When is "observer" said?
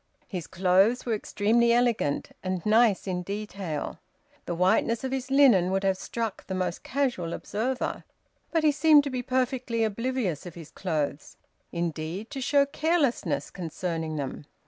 7.33-8.03